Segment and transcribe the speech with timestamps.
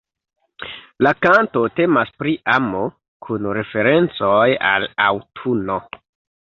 [1.07, 2.81] La kanto temas pri amo,
[3.27, 5.81] kun referencoj al aŭtuno.